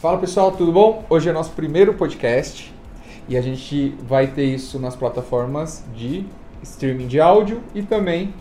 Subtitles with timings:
[0.00, 1.04] Fala pessoal, tudo bom?
[1.10, 2.72] Hoje é nosso primeiro podcast
[3.28, 6.24] e a gente vai ter isso nas plataformas de
[6.62, 8.32] streaming de áudio e também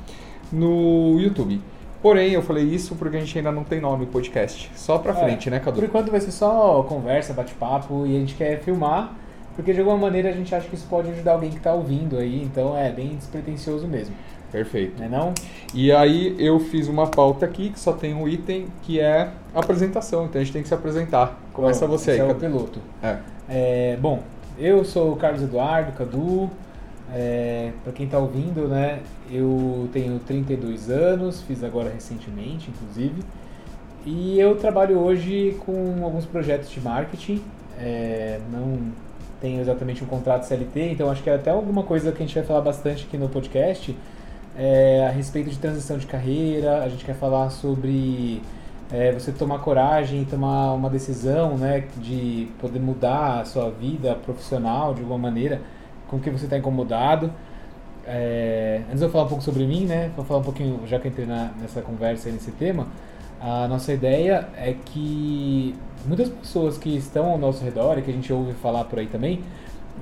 [0.52, 1.62] no YouTube.
[2.02, 4.72] Porém, eu falei isso porque a gente ainda não tem nome podcast.
[4.74, 5.80] Só pra É, frente, né, Cadu?
[5.82, 9.14] Por enquanto vai ser só conversa, bate-papo e a gente quer filmar,
[9.54, 12.18] porque de alguma maneira a gente acha que isso pode ajudar alguém que tá ouvindo
[12.18, 14.16] aí, então é bem despretensioso mesmo,
[14.52, 15.00] Perfeito.
[15.00, 15.34] né não?
[15.74, 20.26] E aí eu fiz uma pauta aqui que só tem um item que é apresentação,
[20.26, 21.40] então a gente tem que se apresentar.
[21.54, 22.80] Começa Bom, você aí, é o piloto.
[23.02, 23.18] É.
[23.48, 24.22] É, bom,
[24.58, 26.50] eu sou o Carlos Eduardo, Cadu.
[27.12, 29.00] É, para quem tá ouvindo, né,
[29.32, 33.24] eu tenho 32 anos, fiz agora recentemente, inclusive.
[34.06, 37.42] E eu trabalho hoje com alguns projetos de marketing.
[37.80, 38.92] É, não
[39.42, 42.36] tenho exatamente um contrato CLT, então acho que é até alguma coisa que a gente
[42.36, 43.96] vai falar bastante aqui no podcast
[44.60, 46.84] é, a respeito de transição de carreira.
[46.84, 48.42] A gente quer falar sobre
[48.92, 54.14] é, você tomar coragem e tomar uma decisão, né, de poder mudar a sua vida
[54.16, 55.62] profissional de alguma maneira,
[56.10, 57.32] com que você está incomodado.
[58.06, 61.00] É, antes de eu falar um pouco sobre mim, né, vou falar um pouquinho, já
[61.00, 62.88] que eu entrei na, nessa conversa nesse tema,
[63.40, 65.74] a nossa ideia é que
[66.06, 69.08] muitas pessoas que estão ao nosso redor e que a gente ouve falar por aí
[69.08, 69.42] também,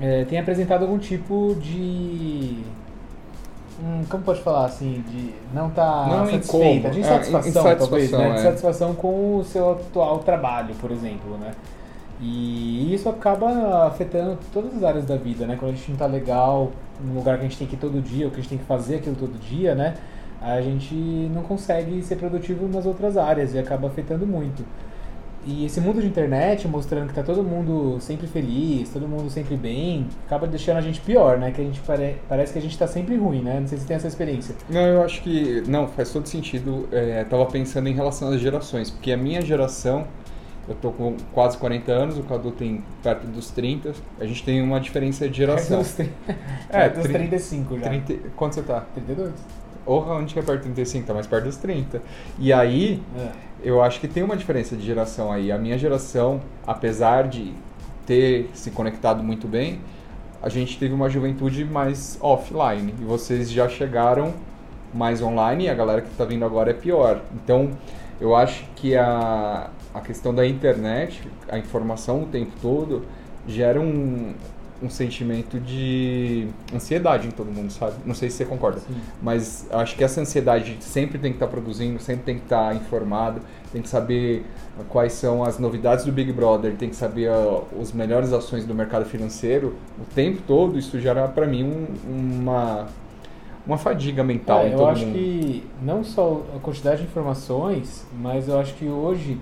[0.01, 2.63] é, têm apresentado algum tipo de
[3.79, 7.81] Hum, como pode falar assim, de não estar Não satisfeita, incômodo, de é, insatisfação, talvez,
[7.83, 8.29] insatisfação, né?
[8.29, 8.33] é.
[8.33, 11.51] De satisfação com o seu atual trabalho, por exemplo, né?
[12.19, 15.55] E isso acaba afetando todas as áreas da vida, né?
[15.59, 18.01] Quando a gente não tá legal num lugar que a gente tem que ir todo
[18.01, 19.93] dia, ou que a gente tem que fazer aquilo todo dia, né?
[20.41, 24.65] A gente não consegue ser produtivo nas outras áreas e acaba afetando muito.
[25.49, 29.55] E esse mundo de internet mostrando que tá todo mundo sempre feliz, todo mundo sempre
[29.55, 31.51] bem, acaba deixando a gente pior, né?
[31.51, 32.17] Que a gente pare...
[32.27, 33.59] parece que a gente tá sempre ruim, né?
[33.61, 34.53] Não sei se você tem essa experiência.
[34.69, 35.63] Não, eu acho que.
[35.65, 36.89] Não, faz todo sentido.
[36.91, 40.05] É, tava pensando em relação às gerações, porque a minha geração,
[40.67, 44.61] eu tô com quase 40 anos, o Cadu tem perto dos 30, a gente tem
[44.61, 45.79] uma diferença de geração.
[45.79, 46.11] Dos, tri-
[46.69, 47.85] É, dos tri- 35 já.
[47.87, 48.81] 30, quanto você tá?
[48.93, 49.31] 32?
[49.85, 51.07] Ou onde que é perto de 35?
[51.07, 52.01] Tá mais perto dos 30.
[52.37, 53.46] E aí, É.
[53.63, 55.51] eu acho que tem uma diferença de geração aí.
[55.51, 57.53] A minha geração, apesar de
[58.05, 59.81] ter se conectado muito bem,
[60.41, 62.93] a gente teve uma juventude mais offline.
[62.99, 64.33] E vocês já chegaram
[64.93, 67.21] mais online e a galera que está vindo agora é pior.
[67.33, 67.71] Então,
[68.21, 73.05] eu acho que a, a questão da internet, a informação o tempo todo,
[73.47, 74.33] gera um,
[74.81, 77.95] um sentimento de ansiedade em todo mundo, sabe?
[78.05, 78.79] Não sei se você concorda.
[78.79, 78.95] Sim.
[79.21, 83.41] Mas acho que essa ansiedade sempre tem que estar produzindo, sempre tem que estar informado,
[83.71, 84.45] tem que saber
[84.89, 87.29] quais são as novidades do Big Brother, tem que saber
[87.81, 90.77] as melhores ações do mercado financeiro o tempo todo.
[90.77, 92.85] Isso gera para mim um- uma
[93.65, 95.13] uma fadiga mental É, eu acho mundo.
[95.15, 99.37] que não só a quantidade de informações, mas eu acho que hoje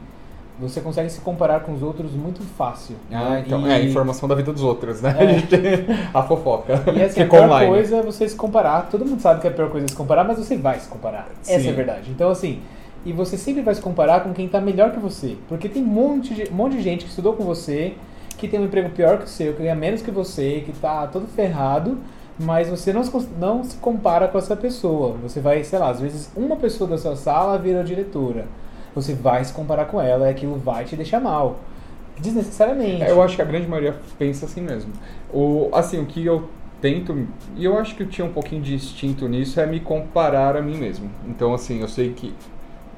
[0.60, 2.96] você consegue se comparar com os outros muito fácil.
[3.12, 3.44] Ah, né?
[3.46, 5.16] então, E- é a informação da vida dos outros, né?
[5.20, 6.08] É.
[6.18, 6.82] A, fofoca.
[6.96, 7.68] E assim, a pior online.
[7.72, 8.88] coisa é você se comparar.
[8.90, 11.28] Todo mundo sabe que a pior coisa é se comparar, mas você vai se comparar.
[11.46, 11.68] Essa Sim.
[11.68, 12.10] é a verdade.
[12.12, 12.62] Então, assim,
[13.06, 15.38] e você sempre vai se comparar com quem tá melhor que você.
[15.48, 17.94] Porque tem um monte de, um monte de gente que estudou com você,
[18.38, 21.06] que tem um emprego pior que o seu, que ganha menos que você, que tá
[21.08, 21.98] todo ferrado,
[22.40, 25.16] mas você não se, não se compara com essa pessoa.
[25.24, 28.46] Você vai, sei lá, às vezes uma pessoa da sua sala vira diretora.
[28.96, 31.60] Você vai se comparar com ela e aquilo vai te deixar mal.
[32.20, 33.04] Desnecessariamente.
[33.04, 34.94] É, eu acho que a grande maioria pensa assim mesmo.
[35.34, 36.50] O, assim, o que eu
[36.82, 40.56] tento, e eu acho que eu tinha um pouquinho de instinto nisso, é me comparar
[40.56, 41.10] a mim mesmo.
[41.28, 42.34] Então, assim, eu sei que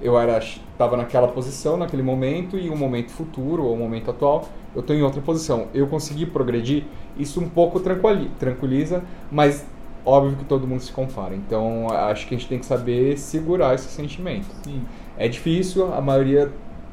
[0.02, 4.48] eu era estava naquela posição naquele momento e um momento futuro ou um momento atual
[4.76, 6.84] eu estou em outra posição eu consegui progredir
[7.18, 9.66] isso um pouco tranquili- tranquiliza mas
[10.06, 13.74] óbvio que todo mundo se compara então acho que a gente tem que saber segurar
[13.74, 14.84] esse sentimento Sim.
[15.18, 16.52] É difícil, a maioria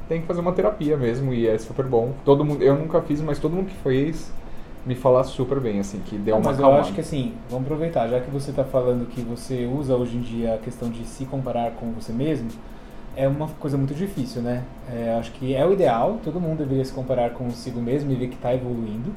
[0.09, 2.12] tem que fazer uma terapia mesmo e é super bom.
[2.25, 4.33] Todo mundo, eu nunca fiz, mas todo mundo que fez
[4.85, 7.65] me fala super bem, assim, que deu Não, uma mas eu acho que assim, vamos
[7.65, 11.05] aproveitar, já que você está falando que você usa hoje em dia a questão de
[11.05, 12.51] se comparar com você mesmo,
[13.17, 14.62] é uma coisa muito difícil, né?
[14.93, 18.29] É, acho que é o ideal, todo mundo deveria se comparar consigo mesmo e ver
[18.29, 19.12] que está evoluindo.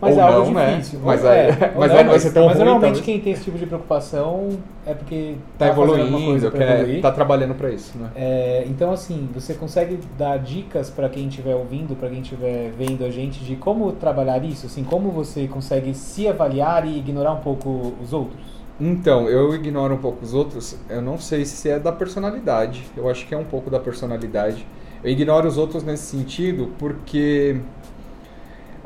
[0.00, 0.76] Mas Ou é algo não, né?
[0.76, 1.00] difícil.
[1.04, 3.32] Mas Ou aí- é, ou mas não, vai ser tão mas ruim, normalmente quem tem
[3.32, 4.50] esse tipo de preocupação
[4.86, 7.02] é porque tá alguma evoluindo, coisa pra quer, evoluir.
[7.02, 8.10] tá trabalhando para isso, né?
[8.14, 13.04] É, então, assim, você consegue dar dicas para quem estiver ouvindo, para quem estiver vendo
[13.04, 14.66] a gente, de como trabalhar isso?
[14.66, 18.40] Assim, como você consegue se avaliar e ignorar um pouco os outros?
[18.80, 20.76] Então, eu ignoro um pouco os outros.
[20.88, 22.84] Eu não sei se é da personalidade.
[22.96, 24.64] Eu acho que é um pouco da personalidade.
[25.02, 27.60] Eu ignoro os outros nesse sentido porque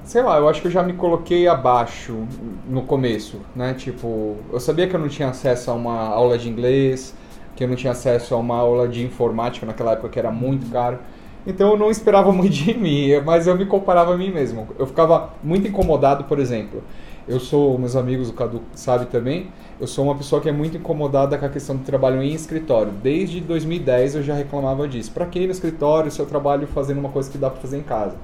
[0.05, 2.27] sei lá, eu acho que eu já me coloquei abaixo
[2.69, 3.75] no começo, né?
[3.75, 7.15] Tipo, eu sabia que eu não tinha acesso a uma aula de inglês,
[7.55, 10.71] que eu não tinha acesso a uma aula de informática naquela época que era muito
[10.71, 10.99] caro.
[11.47, 14.69] Então eu não esperava muito de mim, mas eu me comparava a mim mesmo.
[14.79, 16.83] Eu ficava muito incomodado, por exemplo.
[17.27, 19.47] Eu sou, meus amigos, o Cadu sabe também,
[19.81, 22.93] eu sou uma pessoa que é muito incomodada com a questão do trabalho em escritório.
[23.01, 25.13] Desde 2010 eu já reclamava disso.
[25.13, 27.79] Para quem ir no escritório se eu trabalho fazendo uma coisa que dá para fazer
[27.79, 28.17] em casa?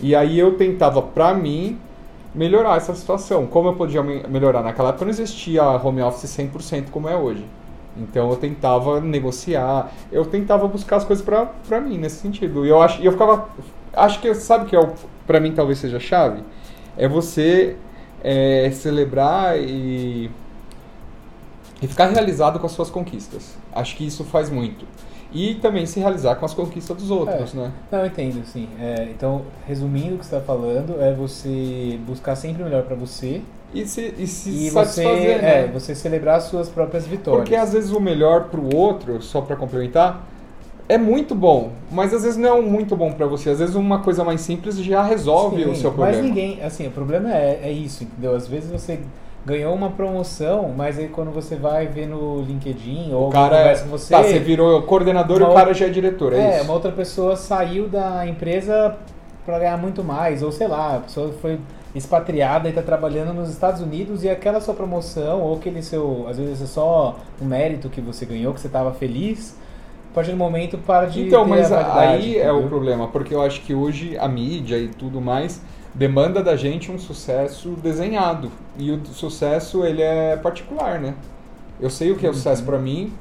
[0.00, 1.78] E aí eu tentava, para mim,
[2.34, 3.46] melhorar essa situação.
[3.46, 4.62] Como eu podia melhorar?
[4.62, 7.44] Naquela época não existia home office 100% como é hoje.
[7.96, 12.64] Então eu tentava negociar, eu tentava buscar as coisas para mim nesse sentido.
[12.64, 13.48] E eu acho, eu ficava,
[13.92, 14.90] acho que sabe que é
[15.26, 16.42] para mim talvez seja a chave,
[16.96, 17.76] é você
[18.22, 20.30] é, celebrar e
[21.82, 23.56] e ficar realizado com as suas conquistas.
[23.74, 24.86] Acho que isso faz muito.
[25.34, 27.56] E também se realizar com as conquistas dos outros, é.
[27.56, 27.72] né?
[27.90, 28.68] Não, eu entendo, sim.
[28.78, 32.94] É, então, resumindo o que você está falando, é você buscar sempre o melhor para
[32.94, 33.40] você.
[33.74, 35.64] E se, e se E satisfazer, você, né?
[35.64, 37.42] é, você celebrar as suas próprias vitórias.
[37.42, 40.22] Porque às vezes o melhor pro outro, só para complementar,
[40.86, 43.48] é muito bom, mas às vezes não é um muito bom para você.
[43.48, 46.18] Às vezes uma coisa mais simples já resolve Sim, o seu problema.
[46.18, 48.36] Mas ninguém, assim, o problema é, é isso, entendeu?
[48.36, 49.00] Às vezes você
[49.44, 53.84] ganhou uma promoção, mas aí quando você vai ver no LinkedIn ou O cara, conversa
[53.84, 56.64] com você, tá, você virou coordenador e o cara já é diretor, é, é, isso.
[56.64, 58.96] uma outra pessoa saiu da empresa
[59.44, 61.58] para ganhar muito mais, ou sei lá, a pessoa foi
[61.94, 66.38] expatriada e está trabalhando nos Estados Unidos e aquela sua promoção ou aquele seu, às
[66.38, 69.56] vezes é só um mérito que você ganhou, que você estava feliz,
[70.10, 72.68] a partir do momento para de Então, mas aí é o entendeu?
[72.68, 75.60] problema, porque eu acho que hoje a mídia e tudo mais
[75.94, 78.50] demanda da gente um sucesso desenhado.
[78.78, 81.14] E o sucesso, ele é particular, né?
[81.80, 82.36] Eu sei o que é o Uhum.
[82.38, 83.12] sucesso pra mim,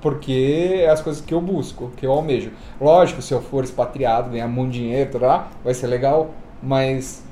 [0.00, 2.50] porque é as coisas que eu busco, que eu almejo.
[2.80, 6.30] Lógico, se eu for expatriado, ganhar muito dinheiro, tá, vai ser legal,
[6.62, 7.24] mas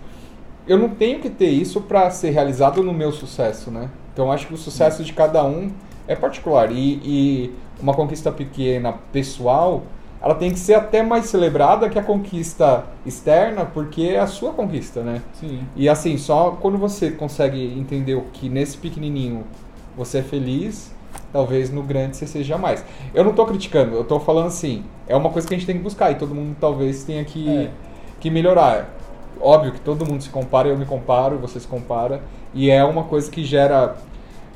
[0.67, 3.89] eu não tenho que ter isso para ser realizado no meu sucesso, né?
[4.13, 5.71] Então acho que o sucesso de cada um
[6.07, 9.83] é particular e, e uma conquista pequena pessoal,
[10.23, 14.53] ela tem que ser até mais celebrada que a conquista externa, porque é a sua
[14.53, 15.21] conquista, né?
[15.33, 15.63] Sim.
[15.75, 19.45] E assim, só quando você consegue entender o que nesse pequenininho
[19.97, 20.95] você é feliz,
[21.33, 22.85] talvez no grande você seja mais.
[23.13, 25.77] Eu não tô criticando, eu tô falando assim, é uma coisa que a gente tem
[25.77, 27.71] que buscar e todo mundo talvez tenha que, É.
[28.21, 28.91] que melhorar.
[29.41, 32.21] Óbvio que todo mundo se compara, eu me comparo, você se compara,
[32.55, 33.97] e é uma coisa que gera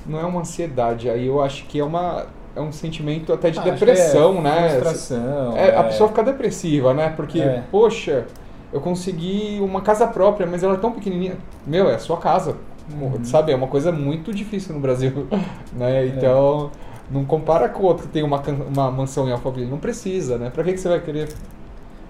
[0.06, 3.58] não é uma ansiedade, aí eu acho que é uma é um sentimento até de
[3.58, 4.68] Ah, que depressão, é né?
[4.70, 5.56] Frustração.
[5.56, 7.12] É, a pessoa fica depressiva, né?
[7.14, 7.62] Porque, É.
[7.70, 8.26] poxa,
[8.72, 11.36] eu consegui uma casa própria, mas ela é tão pequenininha.
[11.66, 12.56] Meu, é a sua casa.
[13.00, 13.24] Uhum.
[13.24, 13.52] Sabe?
[13.52, 15.26] É uma coisa muito difícil no Brasil.
[15.74, 16.06] né?
[16.06, 16.70] Então,
[17.10, 19.70] não compara com o outro que tem uma, uma mansão em Alphaville.
[19.70, 20.50] Não precisa, né?
[20.50, 21.28] Pra que, que você vai querer?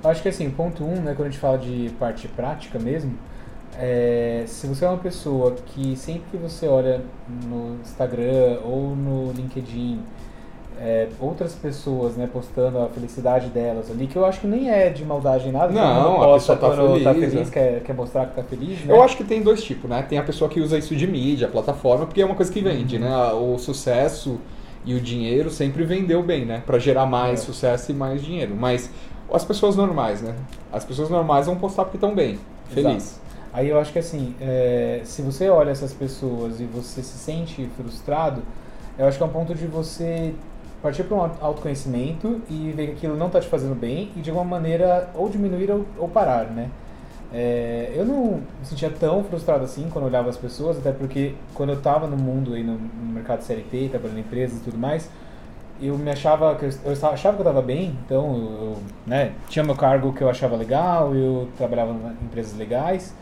[0.04, 3.14] Eu acho que assim, ponto um, né, quando a gente fala de parte prática mesmo,
[3.78, 7.00] é, se você é uma pessoa que sempre que você olha
[7.44, 10.00] no Instagram ou no LinkedIn,
[10.80, 14.90] é, outras pessoas né, postando a felicidade delas ali, que eu acho que nem é
[14.90, 17.52] de maldade nem nada, Não, a pessoa tá quando tá feliz, feliz, né?
[17.52, 18.92] quer, quer mostrar que tá feliz, né?
[18.94, 20.02] Eu acho que tem dois tipos, né?
[20.02, 22.64] Tem a pessoa que usa isso de mídia, plataforma, porque é uma coisa que Uhum.
[22.66, 23.14] vende, né?
[23.32, 24.38] O sucesso
[24.84, 26.62] e o dinheiro sempre vendeu bem, né?
[26.64, 27.44] Pra gerar mais É.
[27.44, 28.54] sucesso e mais dinheiro.
[28.54, 28.90] Mas
[29.32, 30.34] as pessoas normais, né?
[30.72, 32.38] As pessoas normais vão postar porque estão bem,
[32.68, 33.20] feliz.
[33.52, 37.66] Aí eu acho que assim, é, se você olha essas pessoas e você se sente
[37.76, 38.42] frustrado,
[38.98, 40.34] eu acho que é um ponto de você
[40.82, 44.30] partir para um autoconhecimento e ver que aquilo não está te fazendo bem e de
[44.30, 46.70] alguma maneira ou diminuir ou, ou parar, né?
[47.32, 51.70] É, eu não me sentia tão frustrado assim quando olhava as pessoas, até porque quando
[51.70, 55.10] eu estava no mundo aí no, no mercado CLT, trabalhando em empresas e tudo mais,
[55.80, 59.64] eu me achava que eu, eu achava que eu estava bem, então eu, né, tinha
[59.64, 63.14] meu cargo que eu achava legal, eu trabalhava em empresas legais,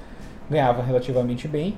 [0.50, 1.76] ganhava relativamente bem.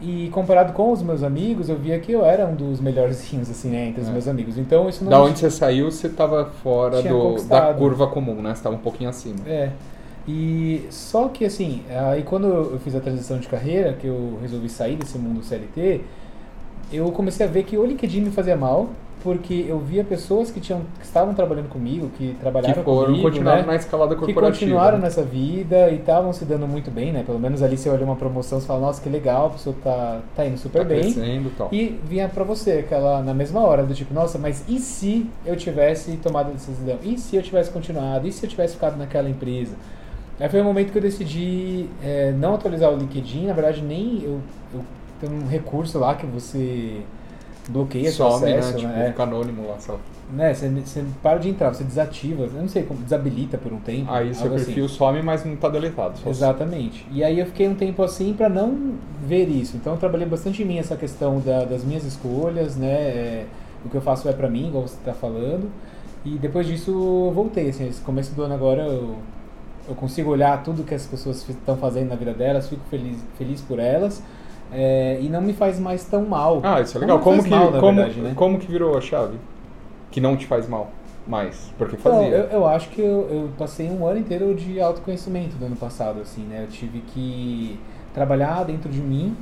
[0.00, 3.70] E comparado com os meus amigos, eu via que eu era um dos melhorzinhos assim,
[3.70, 4.12] né, entre os É.
[4.12, 4.58] meus amigos.
[4.58, 8.54] Então isso não Da onde você saiu, você tava fora do, da curva comum, né?
[8.54, 9.36] Você tava um pouquinho acima.
[9.46, 9.70] É.
[10.28, 14.68] E só que assim, aí quando eu fiz a transição de carreira, que eu resolvi
[14.68, 16.02] sair desse mundo CLT,
[16.92, 18.90] eu comecei a ver que o LinkedIn me fazia mal,
[19.26, 23.22] porque eu via pessoas que tinham que estavam trabalhando comigo, que Que trabalharam foram comigo,
[23.24, 23.66] continuaram né?
[23.66, 24.60] na escalada que corporativa.
[24.60, 25.04] continuaram né?
[25.04, 27.24] nessa vida e estavam se dando muito bem, né?
[27.26, 30.20] Pelo menos ali você olha uma promoção, você fala, nossa, que legal, a pessoa tá,
[30.36, 31.08] tá indo super Tá bem.
[31.10, 31.68] e tal.
[31.72, 35.56] E vinha pra você aquela na mesma hora, do tipo, nossa, mas e se eu
[35.56, 36.98] tivesse tomado essa decisão?
[37.02, 38.28] E se eu tivesse continuado?
[38.28, 39.74] E se eu tivesse ficado naquela empresa?
[40.38, 44.22] Aí foi o momento que eu decidi é, não atualizar o LinkedIn, na verdade nem
[44.22, 44.38] eu,
[44.72, 44.84] eu
[45.20, 47.00] tenho um recurso lá que você
[47.68, 48.58] bloqueia seu Some, né?
[48.58, 49.08] acesso, Tipo, né?
[49.10, 49.98] fica anônimo lá, só.
[50.32, 50.54] né?
[50.54, 54.10] Você, você para de entrar, você desativa, eu não sei como, desabilita por um tempo.
[54.10, 54.64] Aí seu assim.
[54.64, 56.14] perfil some, mas não tá deletado.
[56.26, 57.06] Exatamente.
[57.10, 58.94] E aí eu fiquei um tempo assim para não
[59.26, 59.76] ver isso.
[59.76, 62.86] Então eu trabalhei bastante em mim essa questão da- das minhas escolhas, né?
[62.92, 63.46] É,
[63.84, 65.70] o que eu faço é para mim, igual você está falando.
[66.24, 69.16] E depois disso eu voltei, assim, esse começo do ano agora eu,
[69.88, 73.60] eu consigo olhar tudo que as pessoas estão fazendo na vida delas, fico feliz, feliz
[73.60, 74.22] por elas.
[74.72, 76.60] É, e não me faz mais tão mal.
[76.62, 77.18] Ah, isso é legal.
[77.20, 78.32] Como, Como, que, mal, como, verdade, né?
[78.34, 79.38] como que virou a chave?
[80.10, 80.90] Que não te faz mal
[81.26, 81.72] mais?
[81.76, 82.28] Porque Então, fazia.
[82.28, 86.20] eu, eu acho que eu, eu passei um ano inteiro de autoconhecimento do ano passado,
[86.20, 86.62] assim, né?
[86.64, 87.78] Eu tive que
[88.14, 89.36] trabalhar dentro de mim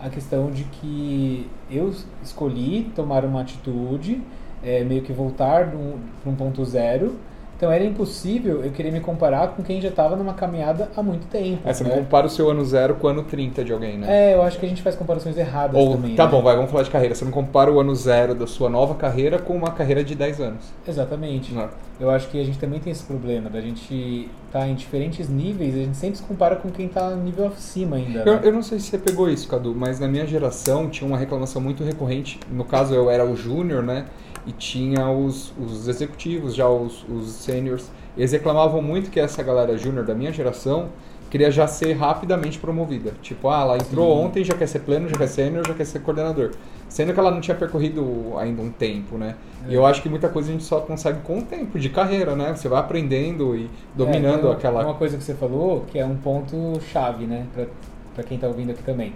[0.00, 1.92] a questão de que eu
[2.22, 4.20] escolhi tomar uma atitude,
[4.62, 7.14] é, meio que voltar para um ponto zero.
[7.56, 11.26] Então era impossível eu querer me comparar com quem já estava numa caminhada há muito
[11.28, 11.60] tempo.
[11.64, 11.90] É, você né?
[11.90, 14.06] não compara o seu ano zero com o ano 30 de alguém, né?
[14.08, 16.14] É, eu acho que a gente faz comparações erradas Ou, também.
[16.14, 16.30] tá né?
[16.30, 17.14] bom, vai, vamos falar de carreira.
[17.14, 20.40] Você não compara o ano zero da sua nova carreira com uma carreira de 10
[20.40, 20.64] anos.
[20.86, 21.54] Exatamente.
[21.54, 21.68] Não.
[21.98, 25.74] Eu acho que a gente também tem esse problema da gente estar em diferentes níveis,
[25.74, 28.20] a gente sempre se compara com quem está nível acima ainda.
[28.20, 28.40] Eu, né?
[28.44, 31.60] eu não sei se você pegou isso, Cadu, mas na minha geração tinha uma reclamação
[31.60, 32.38] muito recorrente.
[32.50, 34.04] No caso, eu era o júnior, né?
[34.46, 37.90] E tinha os, os executivos, já os, os seniors.
[38.16, 40.88] Eles reclamavam muito que essa galera júnior da minha geração
[41.28, 43.12] queria já ser rapidamente promovida.
[43.20, 44.24] Tipo, ah, ela entrou Sim.
[44.24, 46.52] ontem, já quer ser pleno, já quer sênior, já quer ser coordenador.
[46.88, 49.34] Sendo que ela não tinha percorrido ainda um tempo, né?
[49.68, 49.76] E É.
[49.76, 52.54] eu acho que muita coisa a gente só consegue com o tempo de carreira, né?
[52.54, 54.84] Você vai aprendendo e dominando É, tem aquela...
[54.84, 57.66] Uma coisa que você falou que é um ponto chave, né, pra,
[58.14, 59.12] pra quem tá ouvindo aqui também.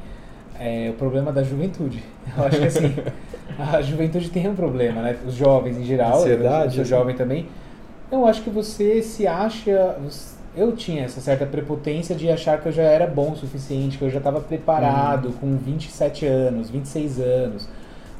[0.58, 2.02] É o problema da juventude.
[2.36, 2.94] Eu acho que assim,
[3.58, 5.16] a juventude tem um problema, né?
[5.26, 7.46] Os jovens em geral, Ansiedade, eu sou jovem também.
[8.10, 9.96] Eu acho que você se acha.
[10.56, 14.04] Eu tinha essa certa prepotência de achar que eu já era bom o suficiente, que
[14.04, 15.32] eu já estava preparado Uhum.
[15.32, 17.68] com 27 anos, 26 anos.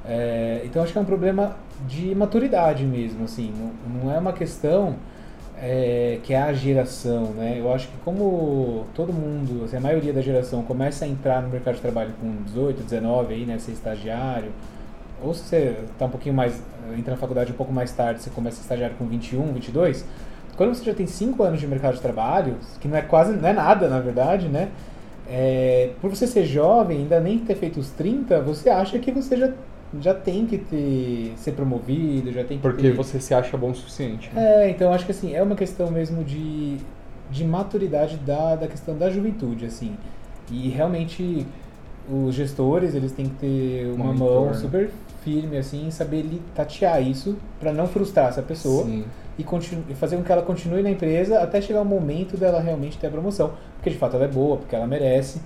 [0.07, 1.57] É, então acho que é um problema
[1.89, 3.53] de maturidade mesmo, assim.
[3.59, 4.95] Não, não é uma questão
[5.61, 7.57] é, que é a geração, né?
[7.59, 11.49] Eu acho que como todo mundo, assim, a maioria da geração começa a entrar no
[11.49, 14.53] mercado de trabalho com 18, 19 aí, né, ser estagiário,
[15.23, 16.63] ou se você tá um pouquinho mais,
[16.97, 20.05] entra na faculdade um pouco mais tarde, você começa a estagiário com 21, 22,
[20.57, 23.49] quando você já tem 5 anos de mercado de trabalho, que não é quase, não
[23.49, 24.69] é nada, na verdade, né?
[25.29, 29.37] É, por você ser jovem, ainda nem ter feito os 30, você acha que você
[29.37, 29.51] já,
[30.01, 32.93] já tem que ter, ser promovido, já tem que Porque ter...
[32.93, 34.29] você se acha bom o suficiente.
[34.35, 34.65] né?
[34.67, 36.79] É, então acho que assim, é uma questão mesmo de,
[37.31, 39.97] de maturidade da, da questão da juventude, assim.
[40.51, 41.47] E realmente
[42.09, 44.55] os gestores, eles têm que ter uma Monitor, mão né?
[44.55, 44.91] super
[45.23, 49.05] firme, assim, saber tatear isso para não frustrar essa pessoa Sim.
[49.39, 53.09] e, fazer com que ela continue na empresa até chegar o momento dela realmente ter
[53.09, 53.53] a promoção.
[53.77, 55.41] Porque de fato ela é boa, porque ela merece.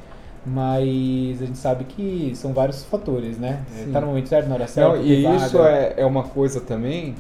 [0.47, 3.63] Mas a gente sabe que são vários fatores, né?
[3.69, 3.91] Sim.
[3.91, 4.97] Tá no momento certo, na hora certa.
[4.97, 5.37] Não, e vaga.
[5.37, 7.15] isso é, é uma coisa também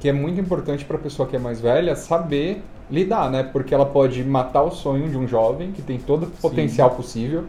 [0.00, 3.42] que é muito importante para a pessoa que é mais velha saber lidar, né?
[3.42, 7.44] Porque ela pode matar o sonho de um jovem que tem todo o potencial possível,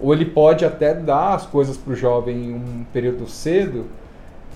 [0.00, 3.86] ou ele pode até dar as coisas para o jovem em um período cedo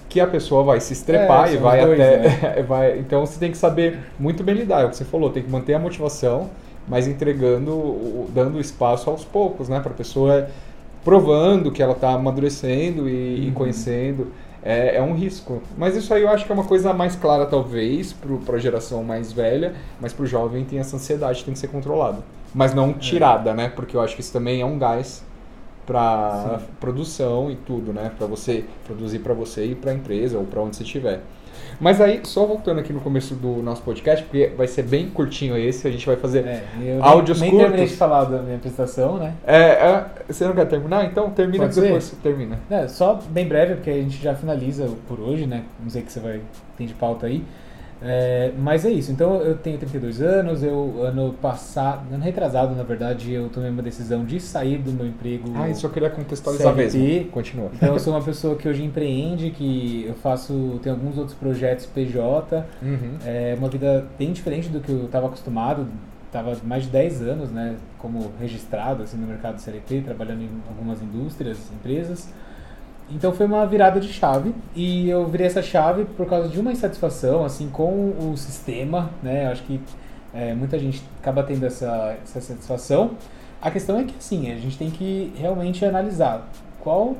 [0.09, 3.51] que a pessoa vai se estrepar É, e vai dois, até vai então você tem
[3.51, 6.51] que saber muito bem lidar é o que você falou tem que manter a motivação
[6.89, 10.49] mas entregando dando espaço aos poucos né para a pessoa
[11.05, 13.55] provando que ela está amadurecendo e, e Uhum.
[13.55, 14.29] conhecendo
[14.63, 17.47] é, é um risco mas isso aí eu acho que é uma coisa mais clara
[17.47, 18.13] talvez
[18.45, 21.69] para a geração mais velha mas para o jovem tem essa ansiedade tem que ser
[21.69, 22.19] controlada
[22.55, 22.75] mas É.
[22.75, 25.25] não tirada né porque eu acho que isso também é um gás
[25.87, 28.11] para produção e tudo, né?
[28.17, 31.21] Para você produzir para você e para a empresa ou para onde você estiver.
[31.81, 35.57] Mas aí, só voltando aqui no começo do nosso podcast, porque vai ser bem curtinho
[35.57, 36.47] esse, a gente vai fazer.
[36.47, 37.93] É, eu Áudios nem, nem terminei curtos.
[37.93, 39.35] de falar da minha apresentação, né?
[39.47, 41.05] É, é, você não quer terminar?
[41.07, 42.17] Então termina Pode depois ser?
[42.17, 42.59] termina.
[42.71, 45.65] É, só bem breve, porque a gente já finaliza por hoje, né?
[45.83, 46.41] Não sei o que você vai
[46.77, 47.43] tem de pauta aí.
[48.03, 52.83] É, mas é isso, então eu tenho 32 anos, eu ano passado, ano retrasado na
[52.83, 55.51] verdade, eu tomei uma decisão de sair do meu emprego.
[55.55, 56.99] Ah, isso eu queria contextualizar CLT.
[56.99, 57.31] mesmo.
[57.31, 57.71] Continua.
[57.75, 61.85] Então eu sou uma pessoa que hoje empreende, que eu faço, tenho alguns outros projetos
[61.87, 63.17] PJ, Uhum.
[63.25, 65.87] é uma vida bem diferente do que eu estava acostumado.
[66.27, 71.03] Estava mais de 10 anos, né, como registrado assim no mercado CLT, trabalhando em algumas
[71.03, 72.33] indústrias, empresas.
[73.11, 76.71] Então foi uma virada de chave e eu virei essa chave por causa de uma
[76.71, 79.49] insatisfação assim com o sistema, né?
[79.49, 79.81] Acho que
[80.33, 83.13] é, muita gente acaba tendo essa, essa satisfação.
[83.61, 86.49] A questão é que assim a gente tem que realmente analisar
[86.79, 87.17] qual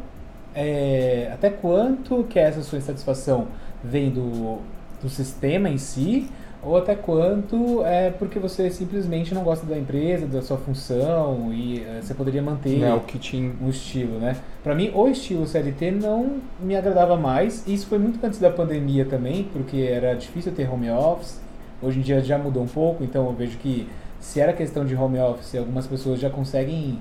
[0.55, 3.49] é, até quanto que essa sua insatisfação
[3.83, 4.59] vem do,
[5.03, 6.29] do sistema em si
[6.63, 11.81] ou até quanto é porque você simplesmente não gosta da empresa, da sua função e
[11.81, 13.37] eh, você poderia manter É, o que te...
[13.37, 14.37] um estilo, né?
[14.63, 17.67] Para mim, o estilo CLT não me agradava mais.
[17.67, 21.41] Isso foi muito antes da pandemia também, porque era difícil ter home office.
[21.83, 23.89] Hoje em dia já mudou um pouco, então eu vejo que
[24.21, 26.99] se era questão de home office, algumas pessoas já conseguem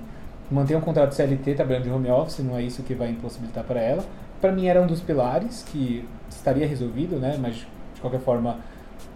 [0.50, 3.82] manter um contrato CLT trabalhando de home office, não é isso que vai impossibilitar para
[3.82, 4.04] ela.
[4.40, 7.38] Para mim era um dos pilares que estaria resolvido, né?
[7.38, 8.58] Mas de qualquer forma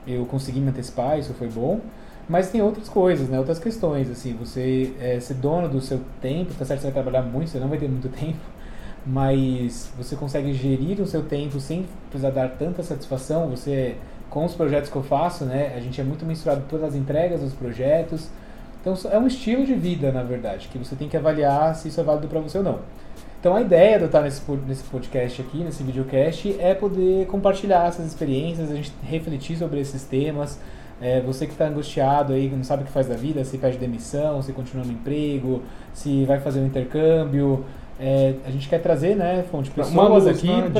[0.08, 1.80] eu consegui me antecipar, isso foi bom.
[2.28, 3.38] Mas tem outras coisas, né?
[3.38, 7.22] Outras questões, assim, você é, ser dono do seu tempo, tá certo, você vai trabalhar
[7.24, 8.40] muito, você não vai ter muito tempo,
[9.06, 13.98] mas você consegue gerir o seu tempo sem precisar dar tanta satisfação, você,
[14.30, 17.54] com os projetos que eu faço, né, a gente é muito mensurado pelas entregas dos
[17.54, 18.30] projetos,
[18.80, 22.00] então é um estilo de vida, na verdade, que você tem que avaliar se isso
[22.00, 22.80] é válido para você ou não.
[23.44, 27.90] Então a ideia de eu estar nesse, nesse podcast aqui, nesse videocast, é poder compartilhar
[27.90, 30.58] essas experiências, a gente refletir sobre esses temas,
[31.02, 33.78] é, você que está angustiado aí, não sabe o que faz da vida, se pede
[33.78, 37.66] demissão, se continua no emprego, se vai fazer um intercâmbio.
[38.00, 40.72] É, a gente quer trazer, né, fonte pessoas aqui né,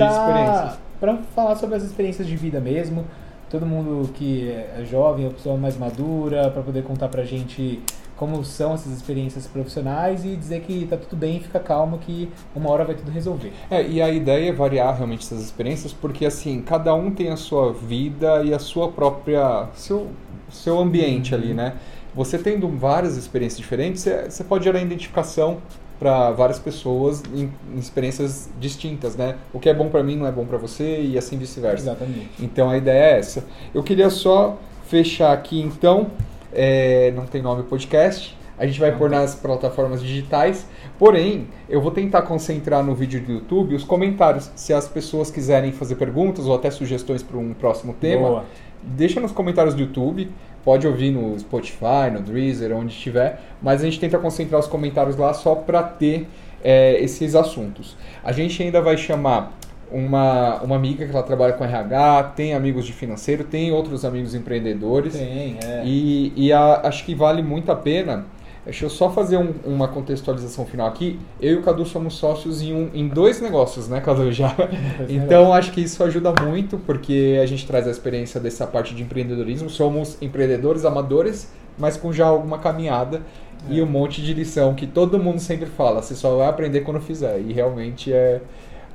[1.02, 3.04] para falar sobre as experiências de vida mesmo.
[3.50, 7.82] Todo mundo que é jovem, a pessoa mais madura, para poder contar para a gente
[8.18, 12.70] como são essas experiências profissionais e dizer que tá tudo bem, fica calmo que uma
[12.70, 13.52] hora vai tudo resolver.
[13.70, 17.38] É, e a ideia é variar realmente essas experiências, porque assim, cada um tem a
[17.38, 20.08] sua vida e a sua própria seu
[20.50, 21.42] seu ambiente uhum.
[21.42, 21.74] ali, né?
[22.16, 25.58] Você tendo várias experiências diferentes, você pode gerar identificação
[26.00, 29.38] para várias pessoas em, em, experiências distintas, né?
[29.52, 31.92] O que é bom para mim não é bom para você e assim vice-versa.
[31.92, 32.30] Exatamente.
[32.40, 33.44] Então a ideia é essa.
[33.74, 36.12] Eu queria só fechar aqui então
[36.54, 38.38] é, não tem nome podcast.
[38.58, 39.20] A gente vai não pôr tem.
[39.20, 40.66] nas plataformas digitais.
[40.98, 44.52] Porém, eu vou tentar concentrar no vídeo do YouTube os comentários.
[44.56, 48.46] Se as pessoas quiserem fazer perguntas ou até sugestões para um próximo tema, Boa.
[48.82, 50.30] deixa nos comentários do YouTube.
[50.64, 53.42] Pode ouvir no Spotify, no Deezer, onde estiver.
[53.62, 56.28] Mas a gente tenta concentrar os comentários lá só para ter
[56.64, 57.98] é, esses assuntos.
[58.24, 59.52] A gente ainda vai chamar
[59.92, 64.34] uma, uma amiga que ela trabalha com RH, tem amigos de financeiro, tem outros amigos
[64.34, 65.14] empreendedores.
[65.14, 65.84] Tem, é.
[65.86, 68.26] E, e a, acho que vale muito a pena.
[68.66, 71.20] Deixa eu só fazer um, uma contextualização final aqui.
[71.40, 74.32] Eu e o Cadu somos sócios em, um, em dois negócios, né, Cadu?
[74.32, 74.56] Já.
[75.10, 79.04] então acho que isso ajuda muito, porque a gente traz a experiência dessa parte de
[79.04, 79.70] empreendedorismo.
[79.70, 83.22] Somos empreendedores amadores, mas com já alguma caminhada
[83.70, 83.74] é.
[83.74, 86.02] e um monte de lição que todo mundo sempre fala.
[86.02, 87.42] Você só vai aprender quando fizer.
[87.42, 88.42] E realmente é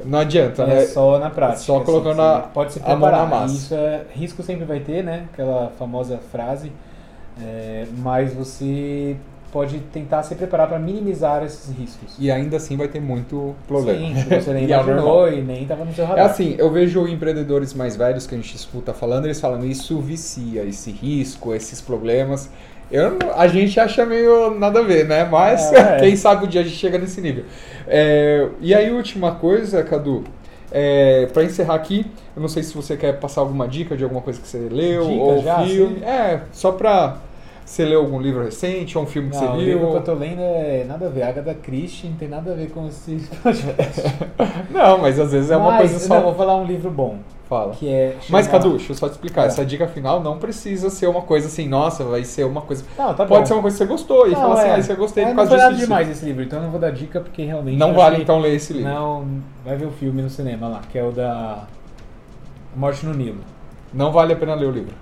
[0.05, 0.81] não adianta, é né?
[0.87, 1.61] só na prática.
[1.61, 3.21] Só colocando assim, a, pode se preparar.
[3.21, 3.55] a mão na massa.
[3.55, 5.27] Isso é, risco sempre vai ter, né?
[5.33, 6.73] Aquela famosa frase.
[7.41, 9.17] É, mas você
[9.53, 12.17] pode tentar se preparar para minimizar esses riscos.
[12.19, 13.99] E ainda assim vai ter muito problema.
[13.99, 16.27] Sim, você nem imaginou e nem estava no seu radar.
[16.27, 19.99] É assim, eu vejo empreendedores mais velhos que a gente escuta falando, eles falam isso
[20.01, 22.51] vicia, esse risco, esses problemas.
[22.90, 25.24] Eu, a gente acha meio nada a ver, né?
[25.24, 27.44] Mas é, quem sabe o dia a gente chega nesse nível.
[27.87, 30.24] É, e aí, última coisa, Cadu,
[30.70, 34.20] é, para encerrar aqui, eu não sei se você quer passar alguma dica de alguma
[34.20, 35.98] coisa que você leu dica ou já, filme.
[35.98, 36.05] Sim.
[36.05, 37.18] É, só pra.
[37.64, 39.57] Você leu algum livro recente ou um filme que não, você viu?
[39.57, 41.24] O livro que eu tô lendo é nada a ver.
[41.24, 43.29] Agatha Christie não tem nada a ver com esse
[44.72, 46.14] não, mas às vezes é uma mas, coisa só.
[46.14, 47.18] Não, vou falar um livro bom.
[47.49, 47.73] Fala.
[47.73, 49.45] Que é Mas, Cadu, deixa eu só te explicar.
[49.45, 49.47] É.
[49.47, 52.85] Essa dica final não precisa ser uma coisa assim, nossa, vai ser uma coisa.
[52.97, 54.75] Não, tá Pode ser uma coisa que você gostou e não, fala assim, é.
[54.75, 55.71] ah, você gostei é, por causa disso.
[55.71, 57.79] Não demais esse livro, então eu não vou dar dica porque realmente.
[57.79, 58.93] Não vale então ler esse livro.
[58.93, 59.27] Não,
[59.65, 61.65] vai ver o filme no cinema lá, que é o da
[62.77, 63.41] Morte no Nilo.
[63.95, 64.95] Não vale a pena ler o livro.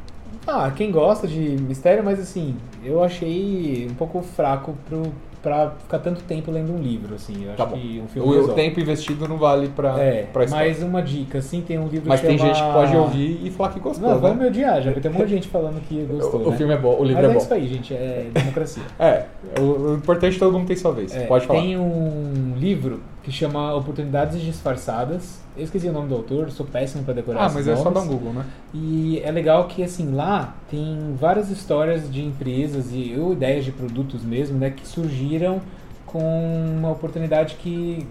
[0.46, 5.12] Ah, quem gosta de mistério, mas assim, eu achei um pouco fraco pro
[5.46, 7.44] pra ficar tanto tempo lendo um livro, assim.
[7.44, 7.80] Eu tá acho bom.
[7.80, 8.54] que um filme o, resolve.
[8.60, 10.66] tempo investido não vale pra, É, pra história.
[10.68, 12.52] mas uma dica, assim, tem um livro Mas que tem chama...
[12.52, 14.20] gente que pode ouvir e falar que gostou, Não, né?
[14.20, 16.50] vamos me odiar, já vai ter um monte de gente falando que gostou, o, o
[16.50, 16.56] né?
[16.56, 17.38] filme é bom, o livro Mas é é bom.
[17.38, 18.82] isso aí, gente, é democracia.
[18.98, 19.26] É,
[19.60, 21.14] o, o importante é todo mundo tem sua vez.
[21.14, 21.60] É, pode falar.
[21.60, 25.40] Tem um livro que chama Oportunidades Disfarçadas.
[25.56, 27.94] Eu esqueci o nome do autor, sou péssimo pra decorar Ah, mas é só nomes.
[27.94, 28.46] dar um Google, né?
[28.72, 33.72] E é legal que, assim, lá tem várias histórias de empresas e ou ideias de
[33.72, 35.60] produtos mesmo, né, que surgiram
[36.06, 36.20] com
[36.78, 38.06] uma oportunidade que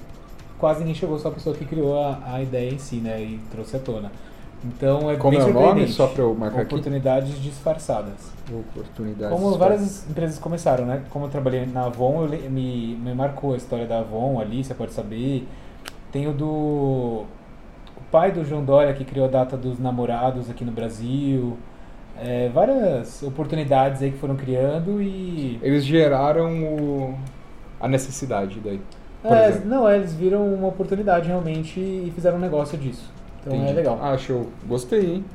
[0.59, 3.39] quase ninguém chegou, só a pessoa que criou a, a ideia em si, né, e
[3.49, 4.11] trouxe à tona.
[4.65, 5.87] Então é Como bem é o nome?
[5.87, 6.73] Só pra eu marcar aqui.
[6.73, 8.34] Oportunidades disfarçadas.
[8.51, 9.37] Oportunidades.
[9.37, 11.03] Como várias empresas começaram, né?
[11.09, 14.73] Como eu trabalhei na Avon, eu me, me marcou a história da Avon ali, você
[14.73, 15.47] pode saber.
[16.11, 17.25] Tem o do.
[17.97, 21.57] O pai do João Dória que criou a data dos namorados aqui no Brasil.
[22.17, 25.59] É, várias oportunidades aí que foram criando e.
[25.61, 27.15] Eles geraram o...
[27.79, 28.79] a necessidade daí.
[29.23, 33.11] É, não, é, eles viram uma oportunidade realmente e fizeram um negócio disso.
[33.41, 33.73] Então é Entendi.
[33.73, 33.99] legal.
[34.01, 34.47] Ah, show.
[34.67, 35.25] Gostei, hein?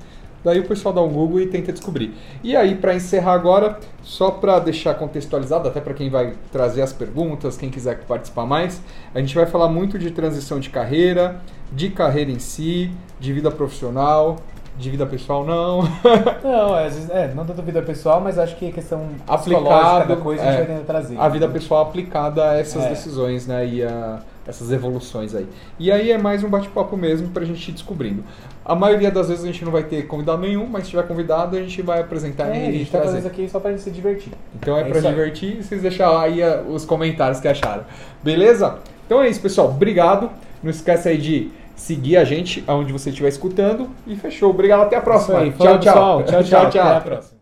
[0.42, 2.14] Daí o pessoal dá um Google e tenta descobrir.
[2.42, 6.92] E aí, para encerrar agora, só para deixar contextualizado, até para quem vai trazer as
[6.92, 8.80] perguntas, quem quiser participar mais,
[9.14, 11.40] a gente vai falar muito de transição de carreira,
[11.72, 14.36] de carreira em si, de vida profissional,
[14.78, 15.82] de vida pessoal não.
[16.42, 20.16] Não, é, é, não tanto vida pessoal, mas acho que a questão Aplicado, psicológica da
[20.16, 21.20] coisa a gente é, vai tentar trazer.
[21.20, 22.88] a vida pessoal aplicada a essas É.
[22.88, 23.66] decisões, né?
[23.66, 24.20] E a,
[24.50, 25.46] essas evoluções aí.
[25.78, 28.22] E aí é mais um bate-papo mesmo pra gente ir descobrindo.
[28.64, 31.56] A maioria das vezes a gente não vai ter convidado nenhum, mas se tiver convidado
[31.56, 33.90] a gente vai apresentar É, a gente tá fazendo isso aqui só pra gente se
[33.90, 34.32] divertir.
[34.54, 35.00] Então é, É aí.
[35.00, 37.84] divertir e vocês deixar aí ah, os comentários que acharam.
[38.22, 38.78] Beleza?
[39.06, 39.68] Então é isso, pessoal.
[39.68, 40.30] Obrigado.
[40.62, 43.88] Não esquece aí de seguir a gente aonde você estiver escutando.
[44.06, 44.50] E fechou.
[44.50, 44.82] Obrigado.
[44.82, 45.38] Até a próxima.
[45.38, 45.52] Aí.
[45.52, 46.22] Falou, tchau, tchau.
[46.22, 46.42] pessoal.
[46.42, 46.66] Tchau, tchau.
[46.66, 47.39] Até a próxima.